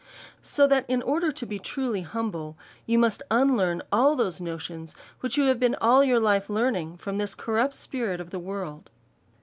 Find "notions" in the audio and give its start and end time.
4.41-4.95